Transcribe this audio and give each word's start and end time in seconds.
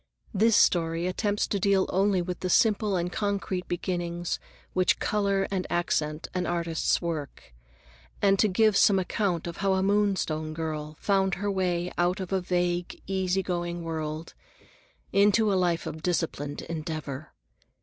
This 0.33 0.55
story 0.57 1.05
attempts 1.05 1.45
to 1.45 1.59
deal 1.59 1.85
only 1.89 2.23
with 2.23 2.39
the 2.39 2.49
simple 2.49 2.95
and 2.95 3.11
concrete 3.11 3.67
beginnings 3.67 4.39
which 4.73 4.97
color 4.97 5.47
and 5.51 5.67
accent 5.69 6.27
an 6.33 6.47
artist's 6.47 7.03
work, 7.03 7.53
and 8.19 8.39
to 8.39 8.47
give 8.47 8.75
some 8.75 8.97
account 8.97 9.45
of 9.45 9.57
how 9.57 9.73
a 9.75 9.83
Moonstone 9.83 10.55
girl 10.55 10.97
found 10.99 11.35
her 11.35 11.51
way 11.51 11.91
out 11.99 12.19
of 12.19 12.33
a 12.33 12.41
vague, 12.41 12.99
easy 13.05 13.43
going 13.43 13.83
world 13.83 14.33
into 15.13 15.53
a 15.53 15.53
life 15.53 15.85
of 15.85 16.01
disciplined 16.01 16.63
endeavor. 16.63 17.33